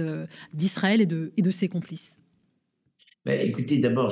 [0.55, 2.18] d'Israël et et de ses complices?
[3.29, 4.11] Ben, écoutez, d'abord,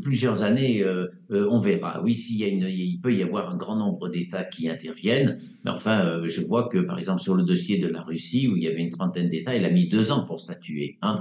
[0.00, 2.00] plusieurs années, euh, euh, on verra.
[2.02, 5.36] Oui, s'il y a une, il peut y avoir un grand nombre d'États qui interviennent,
[5.62, 8.56] mais enfin, euh, je vois que, par exemple, sur le dossier de la Russie, où
[8.56, 10.96] il y avait une trentaine d'États, il a mis deux ans pour statuer.
[11.02, 11.20] Hein.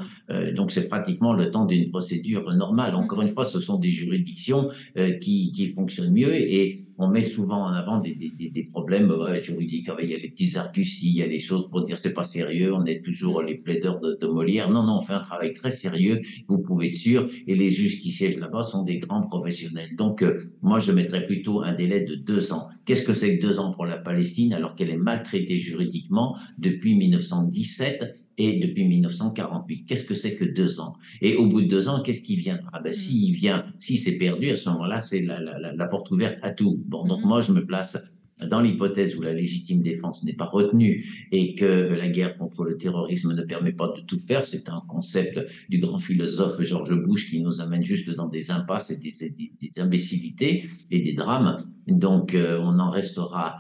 [0.56, 2.96] donc, c'est pratiquement le temps d'une procédure normale.
[2.96, 4.70] Encore une fois, ce sont des juridictions
[5.20, 9.90] qui, qui fonctionnent mieux et on met souvent en avant des, des, des problèmes juridiques.
[10.02, 12.26] Il y a les petits arguties, il y a les choses pour dire c'est pas
[12.26, 14.70] sérieux, on est toujours les plaideurs de, de, Molière.
[14.70, 18.02] Non, non, on fait un travail très sérieux, vous pouvez être sûr, et les juges
[18.02, 19.96] qui siègent là-bas sont des grands professionnels.
[19.96, 22.68] Donc, euh, moi, je mettrais plutôt un délai de deux ans.
[22.84, 26.96] Qu'est-ce que c'est que deux ans pour la Palestine alors qu'elle est maltraitée juridiquement depuis
[26.96, 29.86] 1917 et depuis 1948.
[29.86, 30.96] Qu'est-ce que c'est que deux ans?
[31.22, 32.70] Et au bout de deux ans, qu'est-ce qui viendra?
[32.74, 36.10] Ah ben, S'il vient, si c'est perdu, à ce moment-là, c'est la, la, la, porte
[36.10, 36.82] ouverte à tout.
[36.88, 37.28] Bon, donc mm-hmm.
[37.28, 37.98] moi, je me place
[38.48, 42.78] dans l'hypothèse où la légitime défense n'est pas retenue et que la guerre contre le
[42.78, 47.30] terrorisme ne permet pas de tout faire, c'est un concept du grand philosophe George Bush
[47.30, 51.58] qui nous amène juste dans des impasses et des, imbécilités et des drames.
[51.88, 53.58] Donc euh, on en restera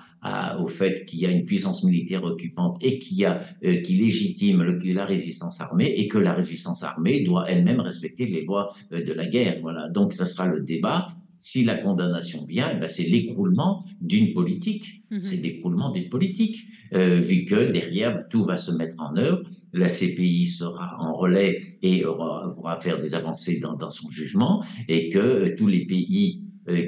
[0.60, 4.64] au fait qu'il y a une puissance militaire occupante et qui, a, euh, qui légitime
[4.64, 9.14] la résistance armée et que la résistance armée doit elle-même respecter les lois euh, de
[9.14, 9.60] la guerre.
[9.62, 9.88] Voilà.
[9.90, 11.08] Donc ça sera le débat
[11.40, 15.04] si la condamnation vient, eh ben c'est l'écroulement d'une politique.
[15.10, 15.22] Mhm.
[15.22, 19.44] C'est l'écroulement d'une politique, euh, vu que derrière, tout va se mettre en œuvre.
[19.72, 24.62] La CPI sera en relais et aura, pourra faire des avancées dans, dans, son jugement,
[24.90, 26.42] et que tous les pays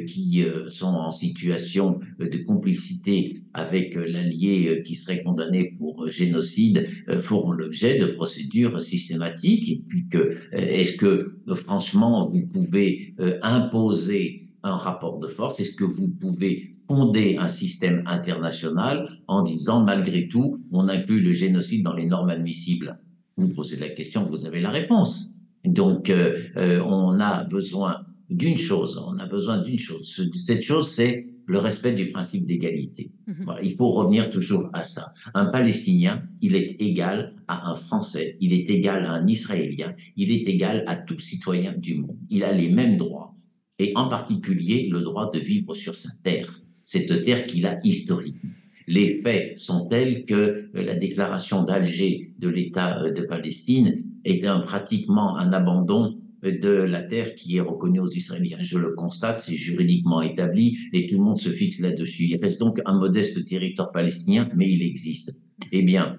[0.08, 6.88] qui sont en situation de complicité avec l'allié qui serait condamné pour génocide
[7.20, 9.70] feront l'objet de procédures systématiques.
[9.70, 15.60] Et puis que, est-ce que franchement, vous pouvez imposer un rapport de force?
[15.60, 21.34] Est-ce que vous pouvez fonder un système international en disant, malgré tout, on inclut le
[21.34, 23.00] génocide dans les normes admissibles?
[23.38, 25.38] Vous posez la question, vous avez la réponse.
[25.64, 30.22] Donc, euh, euh, on a besoin d'une chose, on a besoin d'une chose.
[30.34, 33.12] Cette chose, c'est le respect du principe d'égalité.
[33.28, 33.56] Mhm.
[33.64, 35.14] il faut revenir toujours à ça.
[35.34, 40.32] Un Palestinien, il est égal à un Français, il est égal à un Israélien, il
[40.32, 42.18] est égal à tout citoyen du monde.
[42.30, 43.36] Il a les mêmes droits
[43.80, 48.52] et en particulier le droit de vivre sur sa terre, cette terre qu'il a historiquement.
[48.88, 54.46] Les faits sont tels que euh, la déclaration d'Alger de l'État euh, de Palestine est
[54.46, 58.58] un, pratiquement un abandon de la terre qui est reconnue aux Israéliens.
[58.62, 62.26] Je le constate, c'est juridiquement établi et tout le monde se fixe là-dessus.
[62.26, 65.38] Il reste donc un modeste territoire palestinien, mais il existe.
[65.72, 66.18] Eh bien,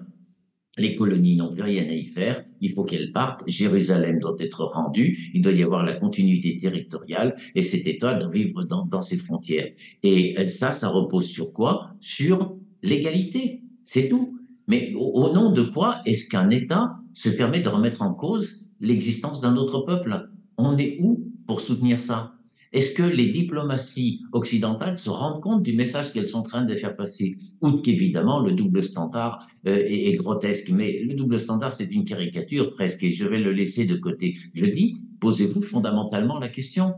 [0.77, 4.63] les colonies n'ont plus rien à y faire, il faut qu'elles partent, Jérusalem doit être
[4.63, 9.17] rendue, il doit y avoir la continuité territoriale et cet État doit vivre dans, ses
[9.17, 9.71] frontières.
[10.01, 11.91] Et ça, ça repose sur quoi?
[11.99, 14.39] Sur l'égalité, c'est tout.
[14.67, 19.41] Mais au, nom de quoi est-ce qu'un État se permet de remettre en cause l'existence
[19.41, 20.29] d'un autre peuple.
[20.57, 22.35] On est où pour soutenir ça?
[22.73, 26.75] Est-ce que les diplomaties occidentales se rendent compte du message qu'elles sont en train de
[26.75, 27.37] faire passer?
[27.61, 32.73] Outre qu'évidemment, le double standard euh, est, grotesque, mais le double standard, c'est une caricature
[32.73, 34.35] presque, et je vais le laisser de côté.
[34.53, 36.95] Je dis, posez-vous fondamentalement la question.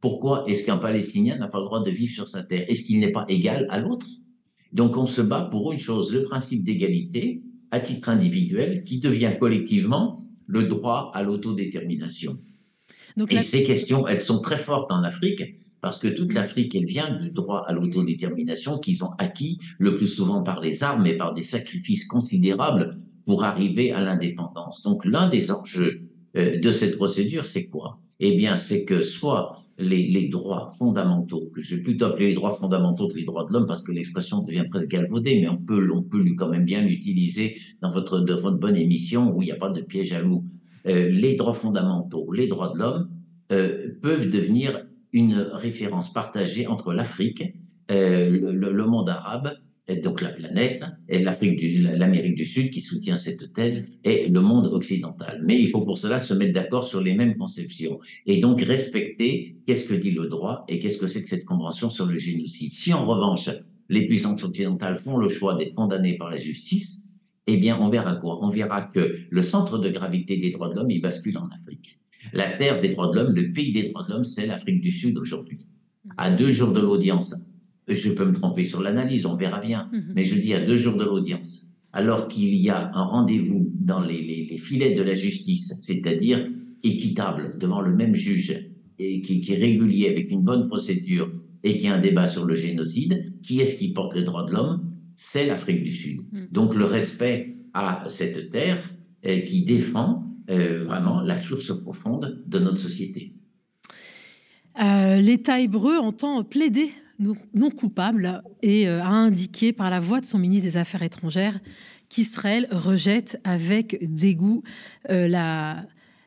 [0.00, 2.64] Pourquoi est-ce qu'un Palestinien n'a pas le droit de vivre sur sa terre?
[2.68, 4.06] Est-ce qu'il n'est pas égal à l'autre?
[4.72, 9.34] Donc on se bat pour une chose, le principe d'égalité à titre individuel qui devient
[9.38, 12.38] collectivement le droit à l'autodétermination
[13.30, 15.42] et ces questions, elles sont très fortes en Afrique
[15.80, 20.08] parce que toute l'Afrique, elle vient du droit à l'autodétermination qu'ils ont acquis le plus
[20.08, 24.82] souvent par les armes et par des sacrifices considérables pour arriver à l'indépendance.
[24.82, 26.02] Donc l'un des enjeux
[26.36, 28.00] euh, de cette procédure, c'est quoi?
[28.18, 32.54] Eh bien, c'est que soit les, droits fondamentaux, que je vais plutôt appeler les droits
[32.54, 35.88] fondamentaux que les droits de l'homme parce que l'expression devient presque galvaudée, mais on peut,
[35.92, 39.52] on peut quand même bien l'utiliser dans votre, de votre bonne émission où il n'y
[39.52, 40.44] a pas de piège à loup.
[40.86, 43.10] Euh, les droits fondamentaux, les droits de l'homme,
[43.52, 47.44] euh, peuvent devenir une référence partagée entre l'Afrique,
[47.90, 49.52] euh, le, monde arabe,
[49.96, 54.66] donc la planète, et l'Afrique, l'Amérique du Sud qui soutient cette thèse, et le monde
[54.66, 55.42] occidental.
[55.44, 59.56] Mais il faut pour cela se mettre d'accord sur les mêmes conceptions et donc respecter
[59.66, 62.70] qu'est-ce que dit le droit et qu'est-ce que c'est que cette convention sur le génocide.
[62.70, 63.50] Si en revanche
[63.88, 67.08] les puissances occidentales font le choix d'être condamnées par la justice,
[67.46, 68.44] eh bien, on verra quoi?
[68.44, 71.98] On verra que le centre de gravité des droits de l'homme, il bascule en Afrique.
[72.34, 74.90] La terre des droits de l'homme, le pays des droits de l'homme, c'est l'Afrique du
[74.90, 75.60] Sud aujourd'hui.
[76.18, 77.47] À deux jours de l'audience,
[77.94, 80.12] je peux me tromper sur l'analyse, on verra bien, mhm.
[80.14, 84.00] mais je dis à deux jours de l'audience, alors qu'il y a un rendez-vous dans
[84.00, 86.46] les, filets de la justice, c'est-à-dire
[86.82, 91.30] équitable devant le même juge et qui, qui, est régulier avec une bonne procédure
[91.62, 94.52] et qui a un débat sur le génocide, qui est-ce qui porte les droits de
[94.52, 94.92] l'homme?
[95.16, 96.20] C'est l'Afrique du Sud.
[96.32, 96.46] Mm.
[96.52, 98.82] Donc le respect à cette terre
[99.26, 103.32] euh, qui défend euh, vraiment la source profonde de notre société.
[104.80, 110.38] Euh, L'État hébreu entend plaider non, coupable et a indiqué par la voix de son
[110.38, 111.58] ministre des Affaires étrangères
[112.08, 114.62] qu'Israël rejette avec dégoût
[115.08, 115.84] la,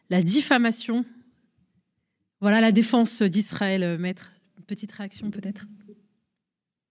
[0.09, 1.05] la diffamation.
[2.41, 4.33] Voilà la défense d'Israël, maître.
[4.57, 5.65] Une petite réaction peut-être?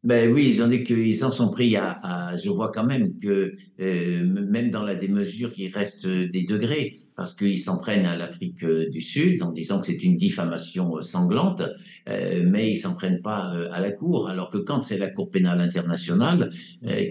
[0.03, 3.55] Ben oui, ils, ont dit qu'ils en sont pris à, Je vois quand même que
[3.81, 6.97] euh, même dans la démesure, il reste des degrés.
[7.21, 11.63] Parce qu'ils s'en prennent à l'Afrique du Sud en disant que c'est une diffamation sanglante,
[12.07, 15.61] mais ils s'en prennent pas à la Cour, alors que quand c'est la Cour pénale
[15.61, 16.49] internationale,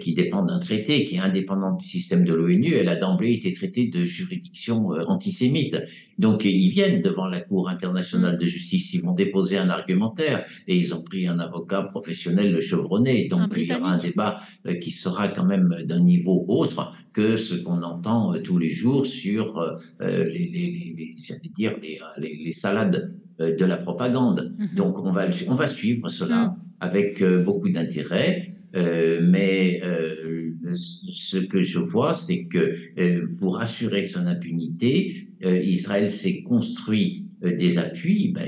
[0.01, 3.53] qui dépend d'un traité, qui est indépendant du système de l'ONU, elle a d'emblée été
[3.53, 5.77] traitée de juridiction antisémite.
[6.17, 10.75] Donc ils viennent devant la Cour internationale de justice, ils vont déposer un argumentaire, et
[10.75, 13.27] ils ont pris un avocat professionnel chevronné.
[13.27, 14.37] Donc il y aura un débat
[14.81, 19.59] qui sera quand même d'un niveau autre que ce qu'on entend tous les jours sur
[19.99, 21.75] les, les, les, dire
[22.17, 24.55] les, salades de la propagande.
[24.57, 24.75] Mhm.
[24.75, 26.55] Donc on va, on va suivre cela mhm.
[26.79, 28.55] avec beaucoup d'intérêt.
[28.75, 36.09] Euh, mais euh, ce que je vois, c'est que euh, pour assurer son impunité, Israël
[36.09, 38.31] s'est construit des appuis.
[38.33, 38.47] Ben,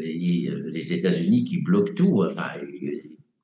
[0.00, 2.22] les États-Unis qui bloquent tout.
[2.26, 2.48] Enfin,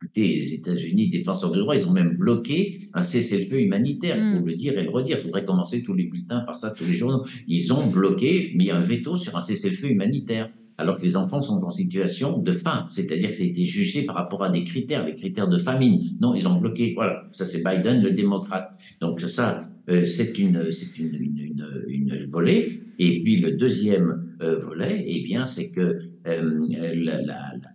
[0.03, 4.17] écoutez, les États-Unis, défenseurs de droit, ils ont même bloqué un cessez-le-feu humanitaire.
[4.19, 4.47] Il faut mm.
[4.47, 5.17] le dire et le redire.
[5.19, 7.25] Il faudrait commencer tous les bulletins par ça, tous les journaux.
[7.49, 11.63] Ils ont bloqué, mis un veto sur un cessez-le-feu humanitaire alors que les enfants sont
[11.65, 15.07] en situation de faim, c'est-à-dire que ça a été jugé par rapport à des critères,
[15.07, 16.03] les critères de famine.
[16.21, 16.93] Non, ils ont bloqué.
[16.95, 18.79] Voilà, ça c'est Biden, le démocrate.
[19.01, 22.81] Donc ça, euh, c'est une, c'est une, une, une, volée.
[22.99, 26.67] Et puis le deuxième euh, volet, eh bien, c'est que euh,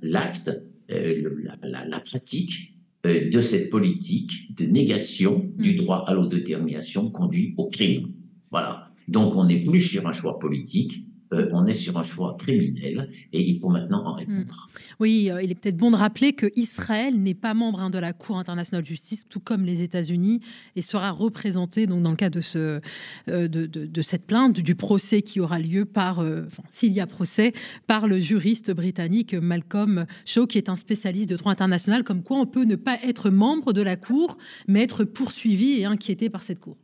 [0.01, 0.62] l'acte, la, la,
[2.06, 8.13] pratique de cette politique de négation du droit à l'autodétermination conduit au crime.
[8.51, 8.91] Voilà.
[9.08, 13.09] Donc on n'est plus sur un choix politique, euh, on est sur un choix criminel
[13.31, 14.69] et il faut maintenant en répondre.
[14.69, 14.79] Hmm.
[14.99, 17.99] Oui, euh, il est peut-être bon de rappeler que Israël n'est pas membre hein, de
[17.99, 20.41] la Cour internationale de justice, tout comme les États-Unis,
[20.75, 22.81] et sera représenté donc dans le cas de euh,
[24.01, 26.25] cette plainte du procès qui aura lieu par,
[26.69, 27.53] s'il y a procès,
[27.87, 32.37] par le juriste britannique Malcolm Shaw, qui est un spécialiste de droit international, comme quoi
[32.37, 36.43] on peut ne pas être membre de la Cour, mais être poursuivi et inquiété par
[36.43, 36.77] cette Cour.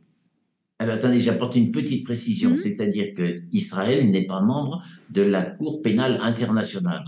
[0.80, 2.56] Alors attendez, j'apporte une petite précision, mhm.
[2.56, 7.04] c'est-à-dire que Israël n'est pas membre de la Cour pénale internationale.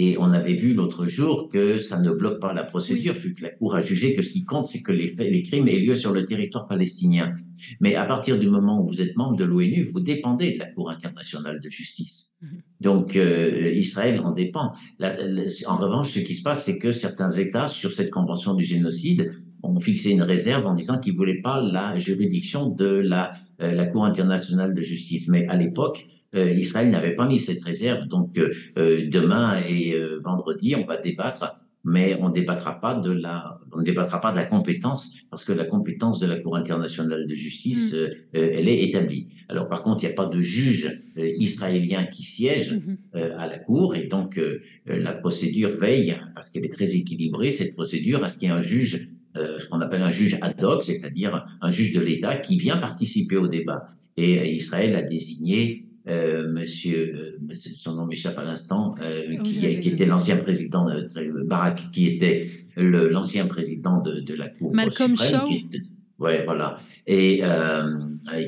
[0.00, 3.42] Et on avait vu l'autre jour que ça ne bloque pas la procédure, vu que
[3.42, 5.80] la Cour a jugé que ce qui compte, c'est que les, faits, les crimes aient
[5.80, 7.32] lieu sur le territoire palestinien.
[7.80, 10.66] Mais à partir du moment où vous êtes membre de l'ONU, vous dépendez de la
[10.66, 12.36] Cour internationale de justice.
[12.40, 12.48] Mhm.
[12.80, 14.70] Donc euh, Israël en dépend.
[15.00, 19.32] en revanche, ce qui se passe, c'est que certains États, sur cette convention du génocide,
[19.62, 23.72] ont fixé une réserve en disant qu'ils ne voulaient pas la juridiction de la, euh,
[23.72, 25.28] la Cour internationale de justice.
[25.28, 28.06] Mais à l'époque, euh, Israël n'avait pas mis cette réserve.
[28.06, 33.58] Donc euh, demain et vendredi, on va débattre, mais on ne débattra pas de la,
[33.72, 37.26] on ne débattra pas de la compétence parce que la compétence de la Cour internationale
[37.26, 38.36] de justice, mm.
[38.36, 39.28] elle est établie.
[39.48, 43.36] Alors par contre, il n'y a pas de juge israélien qui siège mm-hmm.
[43.38, 44.40] à la Cour et donc
[44.86, 48.54] la procédure veille parce qu'elle est très équilibrée cette procédure à ce qu'il y ait
[48.54, 52.36] un juge euh, ce qu'on appelle un juge ad hoc, c'est-à-dire un juge de l'État
[52.36, 53.90] qui vient participer au débat.
[54.16, 58.94] Et Israël a désigné euh, monsieur, euh, son nom m'échappe à l'instant,
[59.44, 65.40] qui, était l'ancien président, de Barak, qui était l'ancien président de, la Cour Malcolm suprême.
[65.40, 66.24] Shaw.
[66.24, 66.78] ouais, voilà.
[67.06, 67.42] Et,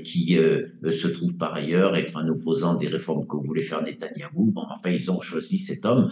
[0.02, 4.50] qui se trouve par ailleurs être un opposant des réformes que voulait faire Netanyahou.
[4.52, 6.08] Bon, enfin, ils ont choisi cet homme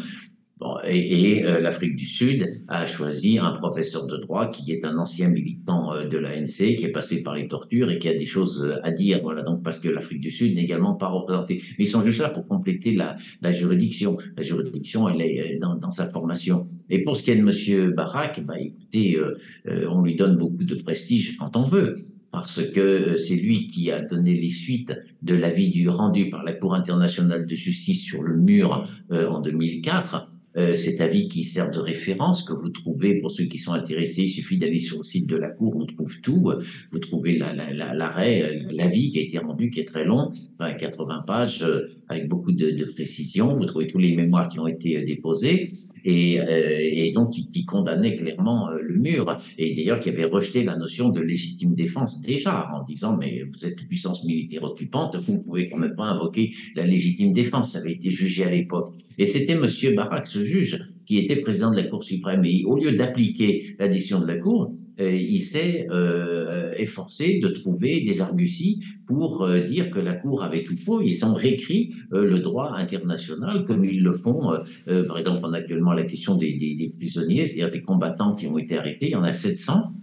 [0.89, 5.29] et, euh, l'Afrique du Sud a choisi un professeur de droit qui est un ancien
[5.29, 8.65] militant euh, de l'ANC, qui est passé par les tortures et qui a des choses
[8.65, 9.21] euh, à dire.
[9.23, 11.63] Voilà, donc parce que l'Afrique du Sud n'est également pas représentée.
[11.79, 14.17] Mais ils sont juste là pour compléter la, la juridiction.
[14.37, 16.69] La juridiction, elle est dans, dans, sa formation.
[16.91, 19.19] Et pour ce qui est de Monsieur Barak, bah, écoutez,
[19.67, 21.97] on lui donne beaucoup de prestige quand on veut
[22.31, 26.53] parce que c'est lui qui a donné les suites de l'avis du rendu par la
[26.53, 31.79] Cour internationale de justice sur le mur en 2004 euh, cet avis qui sert de
[31.79, 35.29] référence, que vous trouvez, pour ceux qui sont intéressés, il suffit d'aller sur le site
[35.29, 36.51] de la Cour, on trouve tout.
[36.91, 41.89] Vous trouvez l'arrêt, l'avis qui a été rendu, qui est très long, 80 pages, euh,
[42.09, 43.57] avec beaucoup de, de précision.
[43.57, 45.73] Vous trouvez tous les mémoires qui ont été euh, déposés
[46.05, 50.25] et, euh, et donc qui, qui, condamnait clairement euh, le mur, et d'ailleurs qui avait
[50.25, 54.65] rejeté la notion de légitime défense déjà, en disant mais vous êtes une puissance militaire
[54.65, 58.45] occupante, vous ne pouvez quand même pas invoquer la légitime défense, ça avait été jugé
[58.45, 58.95] à l'époque.
[59.19, 62.77] Et c'était Monsieur Barak, ce juge, qui était président de la Cour suprême, et au
[62.77, 68.81] lieu d'appliquer la décision de la Cour, il s'est euh, efforcé de trouver des arguties
[69.07, 71.01] pour euh, dire que la Cour avait tout faux.
[71.01, 74.53] Ils ont réécrit le droit international comme ils le font.
[74.87, 78.59] par exemple, on a actuellement la question des, des, prisonniers, c'est-à-dire des combattants qui ont
[78.59, 79.07] été arrêtés.
[79.07, 79.98] Il y en a 700 euh,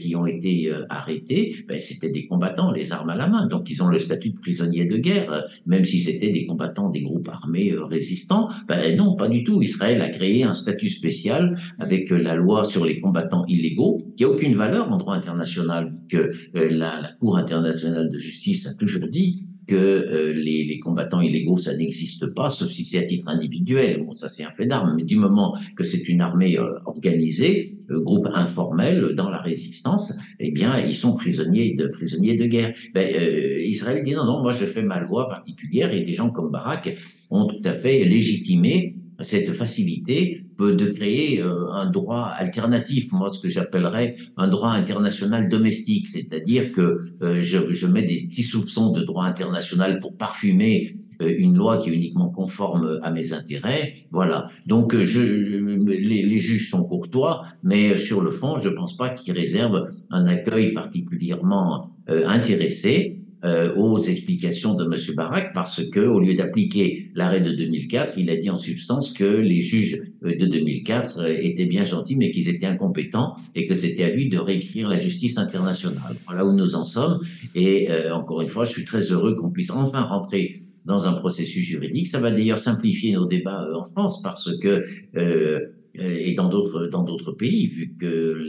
[0.00, 3.46] qui ont été euh, arrêtés, ben, c'était des combattants, les armes à la main.
[3.46, 6.90] Donc, ils ont le statut de prisonniers de guerre, euh, même si c'était des combattants
[6.90, 8.48] des groupes armés résistants.
[8.68, 9.62] Ben, non, pas du tout.
[9.62, 14.30] Israël a créé un statut spécial avec la loi sur les combattants illégaux, qui a
[14.30, 19.45] aucune valeur en droit international, que la, la Cour internationale de justice a toujours dit
[19.66, 24.04] que euh, les, combattants illégaux, ça n'existe pas, sauf si c'est à titre individuel.
[24.04, 27.76] Bon, ça c'est un fait d'armes, mais du moment que c'est une armée euh, organisée,
[27.90, 32.74] euh, groupe informel dans la résistance, eh bien, ils sont prisonniers de prisonniers de guerre.
[32.94, 33.08] Ben,
[33.64, 36.96] Israël dit non, non, moi je fais ma loi particulière et des gens comme Barak
[37.30, 43.40] ont tout à fait légitimé cette facilité de créer euh, un droit alternatif, moi ce
[43.40, 48.92] que j'appellerais un droit international domestique, c'est-à-dire que euh, je, je, mets des petits soupçons
[48.92, 53.94] de droit international pour parfumer euh, une loi qui est uniquement conforme à mes intérêts.
[54.10, 54.48] Voilà.
[54.66, 59.34] Donc je, les, juges sont courtois, mais sur le fond, je ne pense pas qu'ils
[59.34, 65.14] réservent un accueil particulièrement intéressé euh, aux explications de M.
[65.14, 69.22] Barak parce que, au lieu d'appliquer l'arrêt de 2004, il a dit en substance que
[69.22, 73.76] les juges euh, de 2004 euh, étaient bien gentils, mais qu'ils étaient incompétents et que
[73.76, 76.16] c'était à lui de réécrire la justice internationale.
[76.26, 77.20] Voilà où nous en sommes.
[77.54, 81.64] Et encore une fois, je suis très heureux qu'on puisse enfin rentrer dans un processus
[81.64, 82.08] juridique.
[82.08, 84.84] Ça va d'ailleurs simplifier nos débats en France parce que
[85.94, 88.48] et dans d'autres dans d'autres pays, vu que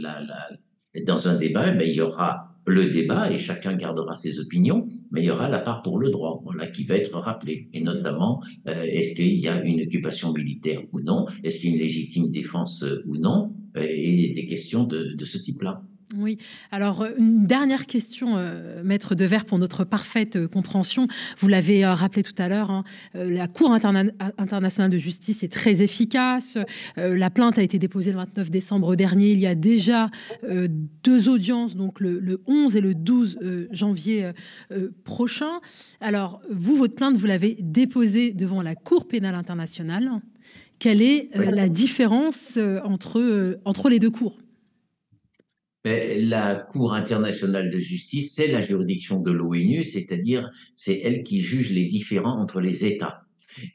[1.06, 5.22] dans un débat, ben, il y aura le débat et chacun gardera ses opinions, mais
[5.22, 7.68] il y aura la part pour le droit, voilà, qui va être rappelée.
[7.72, 11.26] Et notamment, euh, est-ce qu'il y a une occupation militaire ou non?
[11.42, 13.52] Est-ce qu'il y a une légitime défense euh, ou non?
[13.76, 15.82] Et des questions de, de ce type-là.
[16.16, 16.38] Oui,
[16.70, 21.06] alors euh, une dernière question, euh, maître Devers, pour notre parfaite euh, compréhension.
[21.38, 22.84] Vous l'avez rappelé tout à l'heure, hein,
[23.14, 26.56] la Cour internationale de justice est très efficace.
[26.96, 29.32] la plainte a été déposée le 29 décembre dernier.
[29.32, 30.10] Il y a déjà
[31.02, 33.38] deux audiences, donc le, le, 11 et le 12
[33.70, 34.30] janvier
[35.04, 35.60] prochain.
[36.00, 40.10] Alors, vous, votre plainte, vous l'avez déposée devant la Cour pénale internationale.
[40.78, 44.38] Quelle est la différence entre, entre les deux cours?
[46.20, 51.70] La Cour internationale de justice, c'est la juridiction de l'ONU, c'est-à-dire c'est elle qui juge
[51.70, 53.22] les différends entre les États.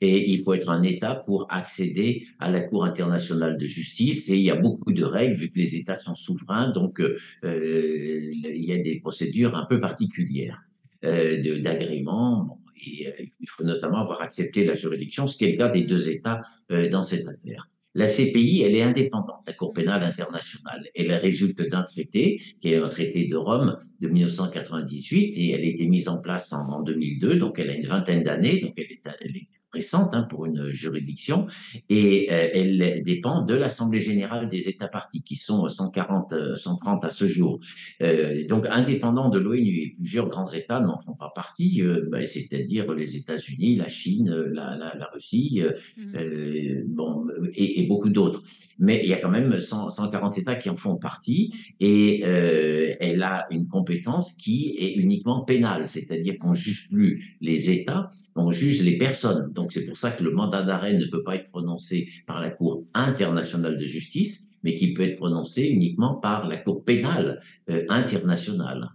[0.02, 4.30] Et il faut être un État pour accéder à la Cour internationale de justice.
[4.30, 7.18] Et il y a beaucoup de règles, vu que les États sont souverains, donc euh,
[7.44, 10.62] il y a des procédures un peu particulières
[11.04, 12.60] euh, d'agrément.
[12.78, 16.10] euh, il faut notamment avoir accepté la juridiction, ce qui est le cas des deux
[16.10, 17.68] États dans cette affaire.
[17.96, 20.90] La CPI, elle est indépendante, la Cour pénale internationale.
[20.96, 25.66] Elle résulte d'un traité, qui est un traité de Rome de 1998, et elle a
[25.66, 28.88] été mise en place en, 2002, donc elle a une vingtaine d'années, donc elle
[29.22, 31.48] elle est récente hein, pour une juridiction,
[31.90, 37.08] et euh, elle dépend de l'Assemblée générale des États partis, qui sont 140, 130 euh,
[37.08, 37.60] à ce jour.
[38.02, 42.94] Euh, donc indépendant de l'ONU, et plusieurs grands États n'en font pas partie, bah, c'est-à-dire
[42.94, 45.62] les États-Unis, la Chine, la, la, la Russie,
[45.98, 46.84] mmh.
[46.88, 48.44] bon, et, et beaucoup d'autres.
[48.80, 53.24] Mais il y a quand même 100, 140 États qui en font partie, et elle
[53.24, 58.82] a une compétence qui est uniquement pénale, c'est-à-dire qu'on juge plus les États, on juge
[58.82, 59.52] les personnes.
[59.54, 62.50] Donc c'est pour ça que le mandat d'arrêt ne peut pas être prononcé par la
[62.50, 67.86] Cour internationale de justice, mais qui peut être prononcé uniquement par la Cour pénale euh,
[67.90, 68.90] internationale.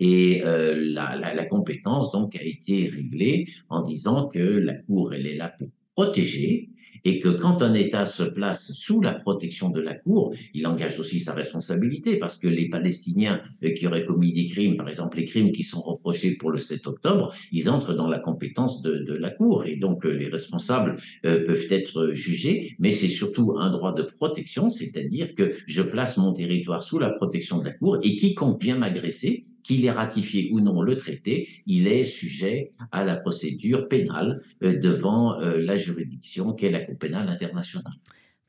[0.00, 5.14] Et euh, la, la, la, compétence donc a été réglée en disant que la Cour
[5.14, 6.70] elle est là pour protéger
[7.04, 10.98] et que quand un État se place sous la protection de la Cour, il engage
[10.98, 15.18] aussi sa responsabilité parce que les Palestiniens euh, qui auraient commis des crimes, par exemple
[15.18, 18.98] les crimes qui sont reprochés pour le 7 octobre, ils entrent dans la compétence de,
[18.98, 19.66] de la Cour.
[19.66, 24.02] Et donc euh, les responsables euh, peuvent être jugés, mais c'est surtout un droit de
[24.02, 28.62] protection, c'est-à-dire que je place mon territoire sous la protection de la Cour et quiconque
[28.62, 33.88] vient m'agresser, qu'il ait ratifié ou non le traité, il est sujet à la procédure
[33.88, 37.94] pénale euh, devant euh, la juridiction qu'est la Cour pénale internationale.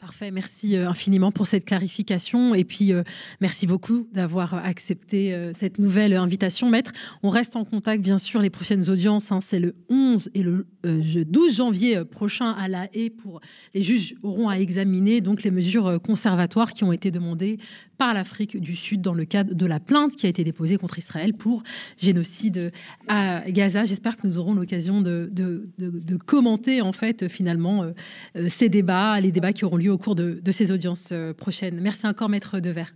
[0.04, 2.92] Parfait, merci euh, infiniment pour cette clarification et puis
[3.40, 6.92] merci beaucoup d'avoir accepté cette nouvelle invitation, maître.
[7.24, 10.66] On reste en contact, bien sûr, les prochaines audiences, hein, c'est le 11 et le
[10.84, 13.40] 12 janvier prochain à La Haye pour
[13.74, 17.58] les juges auront à examiner donc les mesures conservatoires qui ont été demandées
[17.98, 21.00] par l'Afrique du Sud dans le cadre de la plainte qui a été déposée contre
[21.00, 21.64] Israël pour
[21.98, 22.74] génocide
[23.08, 23.86] à Gaza.
[23.86, 27.92] J'espère que nous aurons l'occasion de, de, commenter en fait finalement euh,
[28.36, 31.80] euh, ces débats, les débats qui auront lieu au cours de, ces audiences euh, prochaines.
[31.80, 32.94] Merci encore, maître Devers.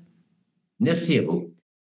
[0.79, 1.53] Merci à vous.